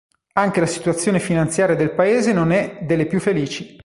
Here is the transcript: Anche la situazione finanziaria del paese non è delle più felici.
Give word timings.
Anche 0.33 0.59
la 0.59 0.65
situazione 0.65 1.19
finanziaria 1.19 1.75
del 1.75 1.91
paese 1.93 2.33
non 2.33 2.49
è 2.51 2.79
delle 2.81 3.05
più 3.05 3.19
felici. 3.19 3.77